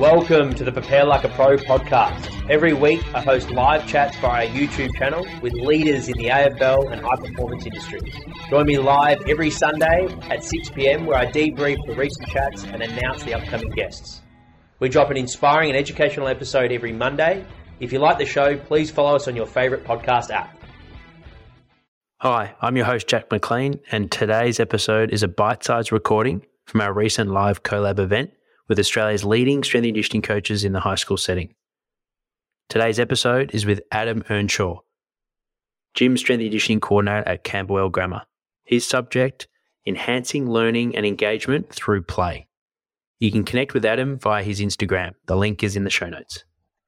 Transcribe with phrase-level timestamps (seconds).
[0.00, 2.48] Welcome to the Prepare Like a Pro podcast.
[2.48, 6.90] Every week, I host live chats via our YouTube channel with leaders in the AFL
[6.90, 8.14] and high performance industries.
[8.48, 12.82] Join me live every Sunday at 6 pm, where I debrief the recent chats and
[12.82, 14.22] announce the upcoming guests.
[14.78, 17.44] We drop an inspiring and educational episode every Monday.
[17.78, 20.58] If you like the show, please follow us on your favourite podcast app.
[22.22, 26.80] Hi, I'm your host, Jack McLean, and today's episode is a bite sized recording from
[26.80, 28.30] our recent live collab event
[28.70, 31.52] with Australia's leading strength and conditioning coaches in the high school setting.
[32.68, 34.78] Today's episode is with Adam Earnshaw,
[35.94, 38.22] gym strength and conditioning coordinator at Camberwell Grammar.
[38.62, 39.48] His subject,
[39.88, 42.46] enhancing learning and engagement through play.
[43.18, 45.14] You can connect with Adam via his Instagram.
[45.26, 46.44] The link is in the show notes.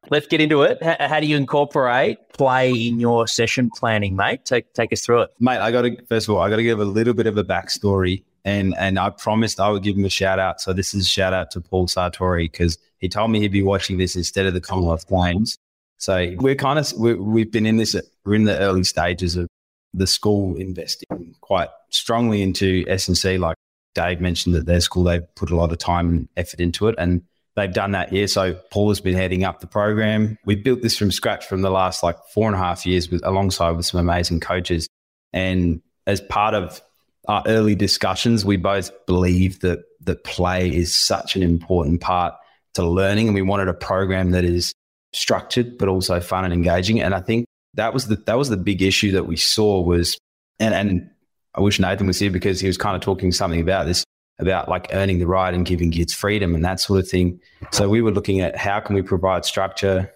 [0.09, 0.81] Let's get into it.
[0.83, 4.45] How do you incorporate play in your session planning, mate?
[4.45, 5.59] Take take us through it, mate.
[5.59, 7.45] I got to first of all, I got to give a little bit of a
[7.45, 10.61] backstory and and I promised I would give him a shout out.
[10.61, 13.63] So this is a shout out to Paul Sartori because he told me he'd be
[13.63, 15.59] watching this instead of the Commonwealth Games.
[15.99, 17.95] So we're kind of we have been in this.
[18.25, 19.49] We're in the early stages of
[19.95, 23.39] the school investing quite strongly into S and C.
[23.39, 23.57] Like
[23.95, 26.97] Dave mentioned that their school they've put a lot of time and effort into it,
[26.99, 27.23] and
[27.55, 28.27] they've done that here.
[28.27, 30.39] So Paul has been heading up the program.
[30.45, 33.25] We built this from scratch from the last like four and a half years with
[33.25, 34.89] alongside with some amazing coaches,
[35.33, 36.83] and as part of
[37.29, 42.35] our early discussions, we both believe that that play is such an important part
[42.75, 44.73] to learning, and we wanted a program that is
[45.13, 47.01] structured but also fun and engaging.
[47.01, 50.19] And I think that was the that was the big issue that we saw was,
[50.59, 51.11] and and
[51.55, 54.05] I wish Nathan was here because he was kind of talking something about this
[54.39, 57.41] about like earning the right and giving kids freedom and that sort of thing.
[57.71, 60.13] So we were looking at how can we provide structure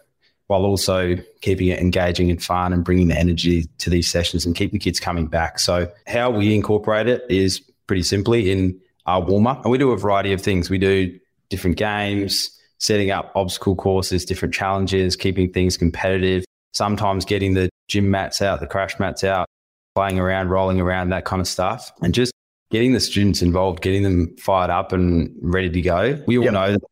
[0.48, 4.54] while also keeping it engaging and fun and bringing the energy to these sessions and
[4.54, 5.58] keep the kids coming back.
[5.58, 9.64] So, how we incorporate it is pretty simply in our warm up.
[9.64, 10.70] And we do a variety of things.
[10.70, 17.54] We do different games, setting up obstacle courses, different challenges, keeping things competitive, sometimes getting
[17.54, 19.46] the gym mats out, the crash mats out,
[19.94, 21.92] playing around, rolling around, that kind of stuff.
[22.02, 22.32] And just
[22.70, 26.22] getting the students involved, getting them fired up and ready to go.
[26.26, 26.52] We all yep.
[26.52, 26.82] know that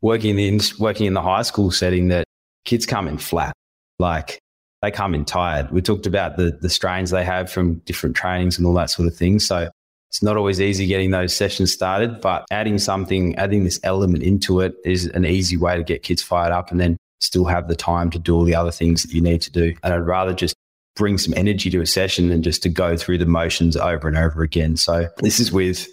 [0.00, 2.24] working in working in the high school setting that
[2.64, 3.52] kids come in flat.
[3.98, 4.38] Like
[4.82, 5.70] they come in tired.
[5.70, 9.08] We talked about the the strains they have from different trainings and all that sort
[9.08, 9.38] of thing.
[9.38, 9.68] So
[10.08, 14.60] it's not always easy getting those sessions started, but adding something, adding this element into
[14.60, 17.76] it is an easy way to get kids fired up and then still have the
[17.76, 19.74] time to do all the other things that you need to do.
[19.84, 20.56] And I'd rather just
[20.96, 24.16] bring some energy to a session than just to go through the motions over and
[24.16, 24.76] over again.
[24.76, 25.86] So this is with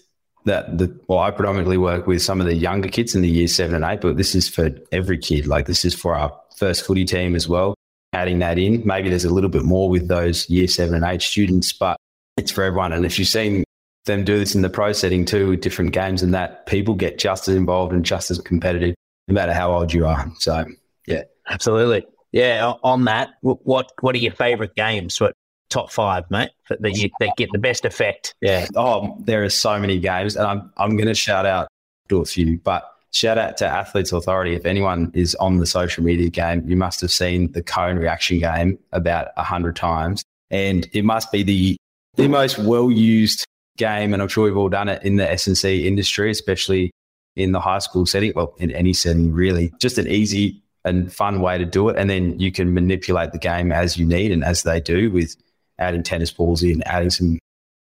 [0.46, 3.48] that the well, I predominantly work with some of the younger kids in the year
[3.48, 5.46] seven and eight, but this is for every kid.
[5.46, 7.76] Like this is for our first footy team as well.
[8.14, 11.22] Adding that in, maybe there's a little bit more with those year seven and eight
[11.22, 11.98] students, but
[12.38, 12.94] it's for everyone.
[12.94, 13.64] And if you've seen
[14.06, 17.18] them do this in the pro setting too, with different games and that, people get
[17.20, 18.96] just as involved and just as competitive,
[19.28, 20.32] no matter how old you are.
[20.40, 20.66] So,
[21.06, 22.06] yeah, absolutely.
[22.32, 25.20] Yeah, on that, what what are your favourite games?
[25.20, 25.34] What
[25.70, 28.36] top five, mate, that you that get the best effect?
[28.42, 28.68] Yeah.
[28.76, 31.68] Oh, there are so many games, and I'm I'm going to shout out
[32.08, 34.56] do a few, but shout out to Athletes Authority.
[34.56, 38.40] If anyone is on the social media game, you must have seen the cone reaction
[38.40, 41.78] game about a hundred times, and it must be the
[42.16, 43.46] the most well used
[43.78, 44.14] game.
[44.14, 46.92] And I'm sure we've all done it in the SNC industry, especially
[47.36, 48.34] in the high school setting.
[48.36, 51.98] Well, in any setting, really, just an easy and fun way to do it.
[51.98, 55.36] And then you can manipulate the game as you need and as they do with
[55.78, 57.40] adding tennis balls in, adding some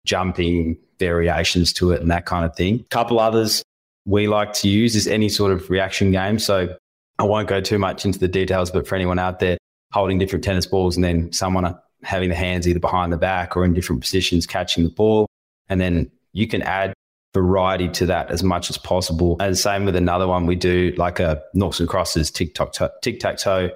[0.06, 2.80] jumping variations to it and that kind of thing.
[2.80, 3.62] A couple others
[4.06, 6.38] we like to use is any sort of reaction game.
[6.38, 6.76] So
[7.18, 9.58] I won't go too much into the details, but for anyone out there
[9.92, 13.64] holding different tennis balls and then someone having the hands either behind the back or
[13.64, 15.26] in different positions catching the ball,
[15.68, 16.92] and then you can add
[17.32, 19.36] variety to that as much as possible.
[19.40, 23.70] And same with another one, we do like a noughts and crosses tic tac toe.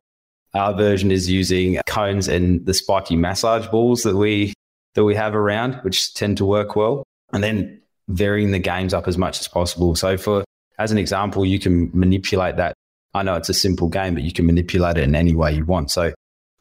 [0.54, 4.54] Our version is using cones and the spiky massage balls that we
[4.94, 7.04] that we have around, which tend to work well.
[7.32, 7.77] And then
[8.08, 9.94] varying the games up as much as possible.
[9.94, 10.44] So for
[10.78, 12.74] as an example, you can manipulate that.
[13.14, 15.64] I know it's a simple game, but you can manipulate it in any way you
[15.64, 15.90] want.
[15.90, 16.12] So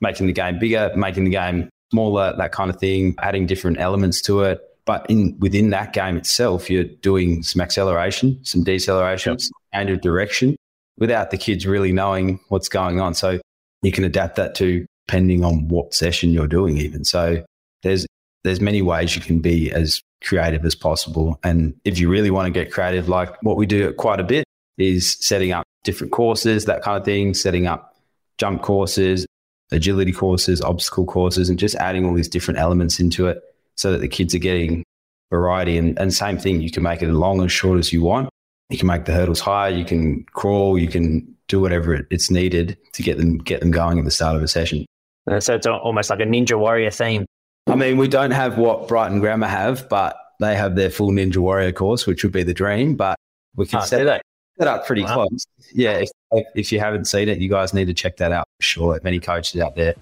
[0.01, 4.21] making the game bigger, making the game smaller, that kind of thing, adding different elements
[4.23, 4.61] to it.
[4.85, 9.41] But in within that game itself, you're doing some acceleration, some deceleration, yep.
[9.73, 10.55] change of direction
[10.97, 13.13] without the kids really knowing what's going on.
[13.13, 13.39] So
[13.83, 17.03] you can adapt that to depending on what session you're doing even.
[17.03, 17.43] So
[17.83, 18.05] there's
[18.43, 21.39] there's many ways you can be as creative as possible.
[21.43, 24.45] And if you really want to get creative, like what we do quite a bit
[24.77, 27.95] is setting up different courses, that kind of thing, setting up
[28.37, 29.25] jump courses,
[29.71, 33.41] agility courses, obstacle courses, and just adding all these different elements into it
[33.75, 34.83] so that the kids are getting
[35.31, 35.77] variety.
[35.77, 38.29] And, and same thing, you can make it as long and short as you want.
[38.69, 42.77] You can make the hurdles higher, you can crawl, you can do whatever it's needed
[42.91, 44.85] to get them get them going at the start of a session.
[45.29, 47.25] Uh, so it's almost like a Ninja Warrior theme.
[47.67, 51.37] I mean, we don't have what Brighton Grammar have, but they have their full Ninja
[51.37, 52.95] Warrior course, which would be the dream.
[52.95, 53.17] But
[53.55, 54.21] we can oh, set,
[54.57, 55.25] set up pretty wow.
[55.27, 55.45] close.
[55.73, 58.63] Yeah, if, if you haven't seen it, you guys need to check that out for
[58.63, 58.95] sure.
[58.95, 59.95] If any coaches out there,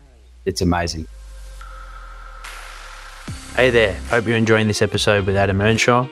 [0.45, 1.07] it's amazing.
[3.55, 6.07] Hey there, hope you're enjoying this episode with Adam Earnshaw.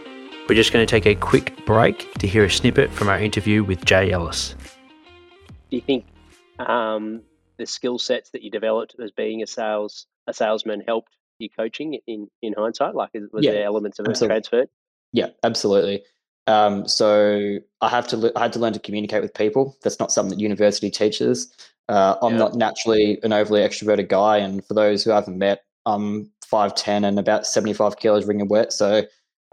[0.49, 3.63] We're just going to take a quick break to hear a snippet from our interview
[3.63, 4.55] with Jay Ellis.
[5.69, 6.05] Do you think
[6.59, 7.21] um,
[7.57, 11.99] the skill sets that you developed as being a sales a salesman helped your coaching
[12.07, 12.95] in in hindsight?
[12.95, 14.37] Like, was yeah, there elements of absolutely.
[14.37, 14.69] it transferred?
[15.11, 16.03] Yeah, absolutely.
[16.47, 19.77] Um, so I have to I had to learn to communicate with people.
[19.83, 21.53] That's not something that university teaches.
[21.89, 22.39] Uh, I'm yeah.
[22.39, 27.05] not naturally an overly extroverted guy, and for those who haven't met, I'm five ten
[27.05, 28.73] and about seventy five kilos wringing wet.
[28.73, 29.03] So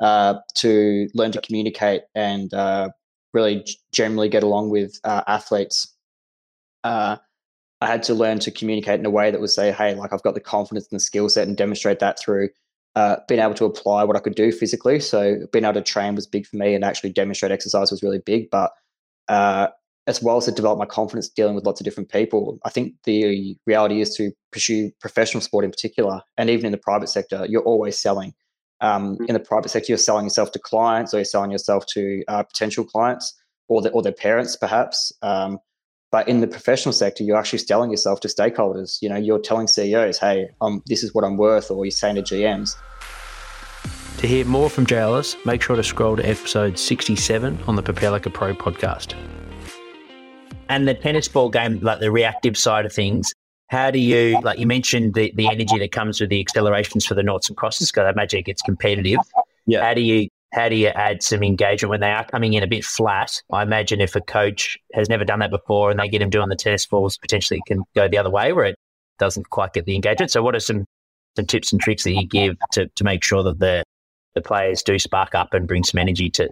[0.00, 2.88] uh, to learn to communicate and uh,
[3.32, 5.94] really generally get along with uh, athletes,
[6.84, 7.16] uh,
[7.81, 10.23] I had to learn to communicate in a way that would say, "Hey, like I've
[10.23, 12.50] got the confidence and the skill set, and demonstrate that through."
[12.97, 15.00] uh, being able to apply what I could do physically.
[15.00, 18.19] So being able to train was big for me, and actually demonstrate exercise was really
[18.19, 18.50] big.
[18.50, 18.73] But
[19.29, 19.69] uh,
[20.06, 22.94] as well as to develop my confidence dealing with lots of different people, I think
[23.05, 27.47] the reality is to pursue professional sport in particular, and even in the private sector,
[27.49, 28.35] you're always selling.
[28.82, 29.25] Um, mm-hmm.
[29.27, 32.43] in the private sector, you're selling yourself to clients, or you're selling yourself to uh,
[32.43, 33.38] potential clients,
[33.69, 35.12] or the, or their parents, perhaps.
[35.23, 35.59] Um,
[36.10, 39.00] but in the professional sector, you're actually selling yourself to stakeholders.
[39.00, 42.16] You know, you're telling CEOs, "Hey, um, this is what I'm worth," or you're saying
[42.16, 42.76] to GMs.
[44.18, 47.82] To hear more from Jay Ellis, make sure to scroll to episode 67 on the
[47.82, 49.14] Prepare Like a Pro podcast.
[50.68, 53.32] And the tennis ball game, like the reactive side of things,
[53.68, 57.14] how do you, like you mentioned, the, the energy that comes with the accelerations for
[57.14, 57.90] the noughts and crosses?
[57.90, 59.18] Because I imagine it gets competitive.
[59.66, 59.82] Yeah.
[59.82, 62.67] How do you how do you add some engagement when they are coming in a
[62.67, 63.41] bit flat?
[63.52, 66.49] I imagine if a coach has never done that before and they get him doing
[66.49, 68.76] the tennis balls, potentially it can go the other way where it
[69.19, 70.31] doesn't quite get the engagement.
[70.31, 70.85] So, what are some
[71.37, 73.85] some tips and tricks that you give to, to make sure that the
[74.35, 76.50] the players do spark up and bring some energy to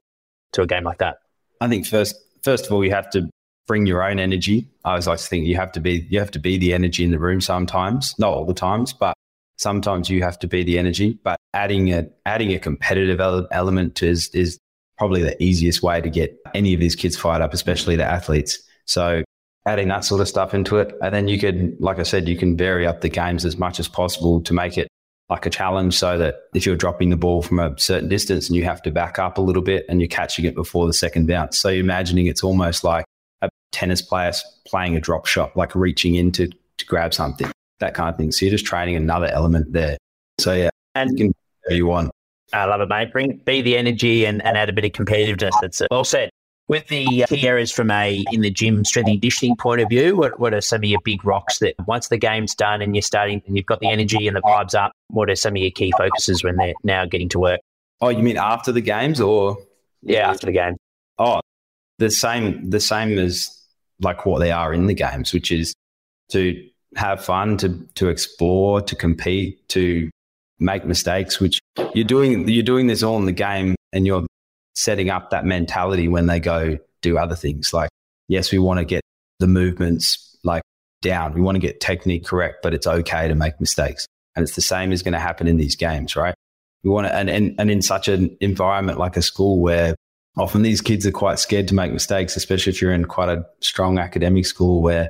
[0.53, 1.17] to a game like that?
[1.61, 3.29] I think first first of all you have to
[3.67, 4.69] bring your own energy.
[4.85, 7.05] I always like to think you have to be you have to be the energy
[7.05, 9.15] in the room sometimes, not all the times, but
[9.59, 13.21] sometimes you have to be the energy, but adding a adding a competitive
[13.51, 14.59] element is is
[14.97, 18.59] probably the easiest way to get any of these kids fired up, especially the athletes.
[18.87, 19.23] So
[19.67, 22.37] adding that sort of stuff into it, and then you could, like I said, you
[22.37, 24.89] can vary up the games as much as possible to make it
[25.29, 28.57] like a challenge, so that if you're dropping the ball from a certain distance and
[28.57, 31.27] you have to back up a little bit and you're catching it before the second
[31.27, 33.05] bounce, so you're imagining it's almost like
[33.43, 34.33] a tennis player
[34.67, 37.51] playing a drop shot, like reaching in to, to grab something
[37.81, 38.33] that kind of thing.
[38.33, 39.97] So you're just training another element there.
[40.39, 41.33] So yeah, and you
[41.67, 42.11] can you want.
[42.53, 43.13] I love it, mate.
[43.13, 45.53] Bring be the energy and, and add a bit of competitiveness.
[45.61, 45.89] That's it.
[45.91, 46.31] Well said.
[46.69, 49.89] With the uh, key areas from a in the gym strength and conditioning point of
[49.89, 52.95] view, what, what are some of your big rocks that once the game's done and
[52.95, 55.63] you're starting and you've got the energy and the vibes up, what are some of
[55.63, 57.61] your key focuses when they're now getting to work?
[58.03, 59.57] Oh, you mean after the games or?
[60.03, 60.77] Yeah, after the game.
[61.19, 61.41] Oh,
[61.97, 63.49] the same the same as
[64.01, 65.75] like what they are in the games, which is
[66.33, 70.11] to have fun, to to explore, to compete, to
[70.59, 71.61] make mistakes, which
[71.95, 74.27] you're doing you're doing this all in the game and you're
[74.75, 77.73] setting up that mentality when they go do other things.
[77.73, 77.91] Like,
[78.29, 79.03] yes, we want to get
[79.39, 80.63] the movements like
[81.03, 81.35] down.
[81.35, 84.07] We want to get technique correct, but it's okay to make mistakes.
[84.37, 86.35] And it's the same is going to happen in these games, right?
[86.85, 89.97] We want to, and, and, and in such an environment like a school where
[90.37, 93.45] often these kids are quite scared to make mistakes, especially if you're in quite a
[93.61, 95.09] strong academic school where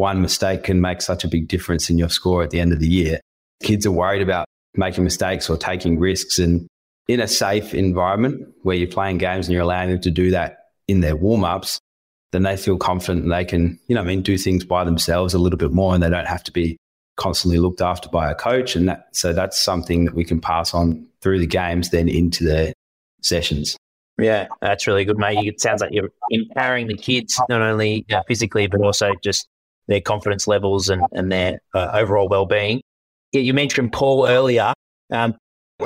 [0.00, 2.80] one mistake can make such a big difference in your score at the end of
[2.80, 3.20] the year.
[3.62, 6.38] Kids are worried about making mistakes or taking risks.
[6.38, 6.66] And
[7.06, 10.70] in a safe environment where you're playing games and you're allowing them to do that
[10.88, 11.78] in their warm ups,
[12.32, 15.34] then they feel confident and they can, you know, I mean, do things by themselves
[15.34, 16.78] a little bit more and they don't have to be
[17.16, 18.74] constantly looked after by a coach.
[18.74, 22.42] And that, so that's something that we can pass on through the games, then into
[22.44, 22.72] the
[23.20, 23.76] sessions.
[24.18, 25.46] Yeah, that's really good, mate.
[25.46, 29.46] It sounds like you're empowering the kids, not only physically, but also just
[29.88, 32.80] their confidence levels and, and their uh, overall well-being.
[33.32, 34.72] You mentioned Paul earlier.
[35.12, 35.34] Um,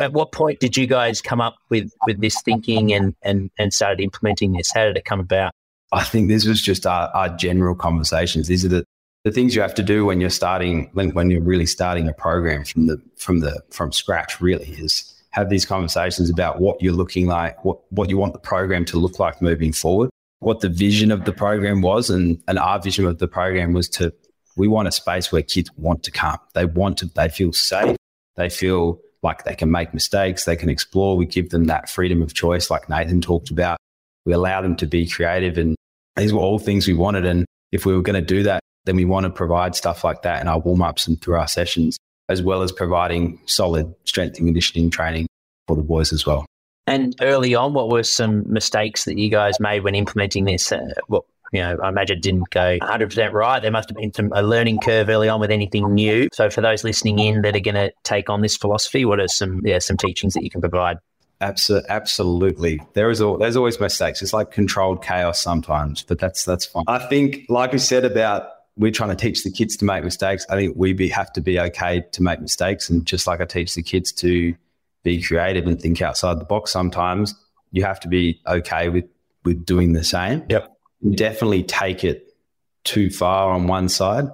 [0.00, 3.72] at what point did you guys come up with, with this thinking and, and, and
[3.72, 4.70] started implementing this?
[4.72, 5.52] How did it come about?
[5.92, 8.48] I think this was just our, our general conversations.
[8.48, 8.84] These are the,
[9.24, 12.12] the things you have to do when you're starting, when, when you're really starting a
[12.12, 16.92] program from the, from the, from scratch really is have these conversations about what you're
[16.92, 20.10] looking like, what, what you want the program to look like moving forward
[20.40, 22.10] what the vision of the program was.
[22.10, 24.12] And, and our vision of the program was to,
[24.56, 26.38] we want a space where kids want to come.
[26.54, 27.96] They want to, they feel safe.
[28.36, 30.44] They feel like they can make mistakes.
[30.44, 31.16] They can explore.
[31.16, 33.78] We give them that freedom of choice, like Nathan talked about.
[34.26, 35.58] We allow them to be creative.
[35.58, 35.76] And
[36.16, 37.24] these were all things we wanted.
[37.24, 40.22] And if we were going to do that, then we want to provide stuff like
[40.22, 41.96] that in our warm ups and through our sessions,
[42.28, 45.26] as well as providing solid strength and conditioning training
[45.66, 46.44] for the boys as well.
[46.86, 50.70] And early on, what were some mistakes that you guys made when implementing this?
[50.70, 53.62] Uh, what you know, I imagine it didn't go 100% right.
[53.62, 56.28] There must have been some a learning curve early on with anything new.
[56.32, 59.28] So for those listening in that are going to take on this philosophy, what are
[59.28, 60.98] some yeah some teachings that you can provide?
[61.40, 62.80] Absolutely.
[62.94, 64.22] There is all, there's always mistakes.
[64.22, 66.84] It's like controlled chaos sometimes, but that's that's fine.
[66.88, 70.44] I think, like we said about we're trying to teach the kids to make mistakes.
[70.50, 73.44] I think we be, have to be okay to make mistakes, and just like I
[73.44, 74.54] teach the kids to
[75.04, 76.72] be creative and think outside the box.
[76.72, 77.34] Sometimes
[77.70, 79.04] you have to be okay with
[79.44, 80.42] with doing the same.
[80.48, 80.76] Yep.
[81.14, 82.34] Definitely take it
[82.82, 84.24] too far on one side.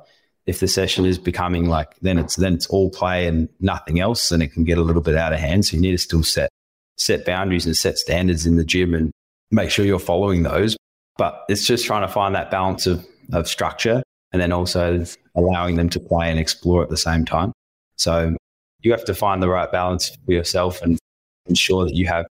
[0.46, 4.32] If the session is becoming like then it's then it's all play and nothing else,
[4.32, 5.66] and it can get a little bit out of hand.
[5.66, 6.48] So you need to still set
[6.96, 9.10] set boundaries and set standards in the gym and
[9.50, 10.76] make sure you're following those.
[11.18, 15.76] But it's just trying to find that balance of of structure and then also allowing
[15.76, 17.52] them to play and explore at the same time.
[17.96, 18.36] So
[18.82, 20.98] you have to find the right balance for yourself and
[21.46, 22.26] ensure that you have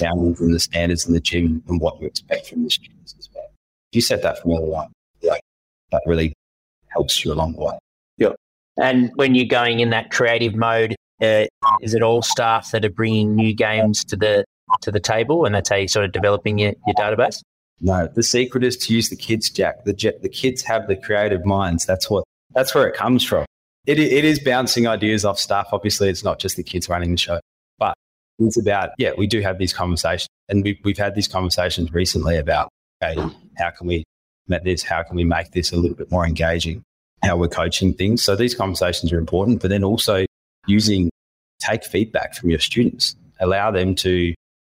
[0.00, 3.28] boundaries and the standards in the gym and what you expect from the students as
[3.34, 3.48] well.
[3.92, 5.40] If you set that from early on, like
[5.92, 6.34] that really
[6.88, 7.78] helps you along the way.
[8.16, 8.32] Yeah.
[8.80, 11.46] And when you're going in that creative mode, uh,
[11.80, 14.44] is it all staff that are bringing new games to the
[14.82, 17.42] to the table, and that's how you're sort of developing your, your database?
[17.80, 19.84] No, the secret is to use the kids, Jack.
[19.84, 21.84] The the kids have the creative minds.
[21.84, 23.44] That's what that's where it comes from.
[23.86, 25.68] It it is bouncing ideas off staff.
[25.72, 27.40] Obviously, it's not just the kids running the show,
[27.78, 27.94] but
[28.38, 29.12] it's about yeah.
[29.16, 32.68] We do have these conversations, and we've we've had these conversations recently about
[33.02, 33.20] okay,
[33.56, 34.04] how can we
[34.48, 34.82] make this?
[34.82, 36.82] How can we make this a little bit more engaging?
[37.22, 38.22] How we're coaching things.
[38.22, 40.24] So these conversations are important, but then also
[40.66, 41.10] using
[41.60, 44.34] take feedback from your students, allow them to,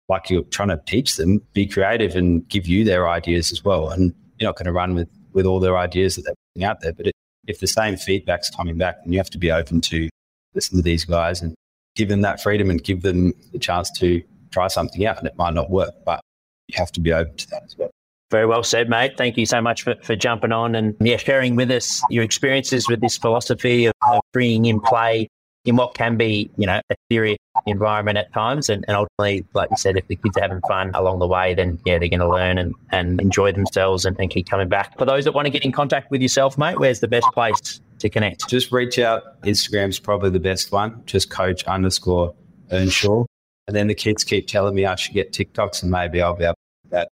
[0.08, 3.90] like you're trying to teach them, be creative and give you their ideas as well.
[3.90, 6.80] And you're not going to run with, with all their ideas that they're putting out
[6.80, 6.92] there.
[6.92, 7.11] But
[7.52, 10.08] if the same feedback's coming back, then you have to be open to
[10.54, 11.54] listen to these guys and
[11.94, 15.18] give them that freedom and give them the chance to try something out.
[15.18, 16.20] And it might not work, but
[16.68, 17.90] you have to be open to that as well.
[18.30, 19.18] Very well said, mate.
[19.18, 22.88] Thank you so much for, for jumping on and yeah, sharing with us your experiences
[22.88, 25.28] with this philosophy of, of bringing in play
[25.64, 28.68] in what can be, you know, a serious environment at times.
[28.68, 31.54] And, and ultimately, like you said, if the kids are having fun along the way,
[31.54, 34.98] then yeah, they're going to learn and, and enjoy themselves and, and keep coming back.
[34.98, 37.80] For those that want to get in contact with yourself, mate, where's the best place
[38.00, 38.48] to connect?
[38.48, 39.40] Just reach out.
[39.42, 41.02] Instagram's probably the best one.
[41.06, 42.34] Just coach underscore
[42.70, 43.24] Earnshaw.
[43.68, 46.44] And then the kids keep telling me I should get TikToks and maybe I'll be
[46.44, 47.08] able to that.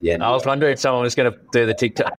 [0.00, 0.16] Yeah.
[0.20, 2.14] I was wondering if someone was going to do the TikTok.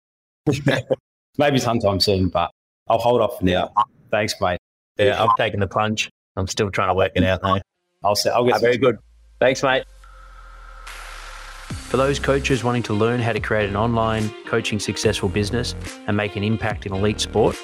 [1.37, 2.51] maybe sometime soon, but
[2.87, 3.73] I'll hold off for now.
[4.11, 4.59] Thanks, mate.
[4.97, 6.09] Yeah, I'm taking the plunge.
[6.35, 7.59] I'm still trying to work it out though.
[8.03, 8.97] I'll say, I'll get oh, very good.
[9.39, 9.85] Thanks, mate.
[11.67, 15.75] For those coaches wanting to learn how to create an online coaching successful business
[16.07, 17.55] and make an impact in elite sport,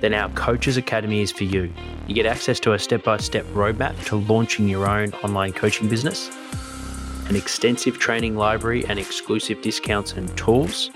[0.00, 1.72] then our Coaches Academy is for you.
[2.06, 5.88] You get access to a step by step roadmap to launching your own online coaching
[5.88, 6.30] business,
[7.28, 10.90] an extensive training library and exclusive discounts and tools.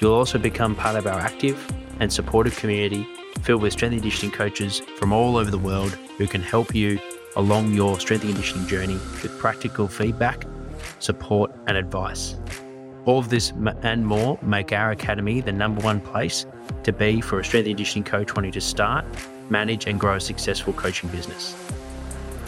[0.00, 1.70] You'll also become part of our active
[2.00, 3.06] and supportive community
[3.40, 6.98] filled with strength and conditioning coaches from all over the world who can help you
[7.36, 10.46] along your strength and conditioning journey with practical feedback,
[10.98, 12.36] support, and advice.
[13.04, 16.46] All of this and more make our academy the number one place
[16.84, 19.04] to be for a strength and conditioning coach wanting to start,
[19.50, 21.56] manage, and grow a successful coaching business.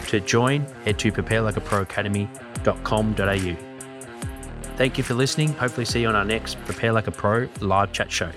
[0.07, 3.75] To join, head to preparelikeaproacademy.com.au.
[4.77, 5.53] Thank you for listening.
[5.53, 8.31] Hopefully, see you on our next Prepare Like a Pro live chat show.